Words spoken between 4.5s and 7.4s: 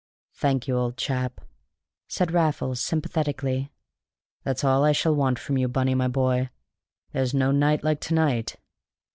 all I shall want from you, Bunny, my boy. There's